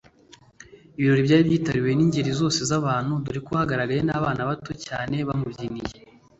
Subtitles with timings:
[0.97, 5.95] Ibirori byari byitabiriwe n’ingeri zose z’abantu dore ko hagaragaye abana bato cyane bamubyiniye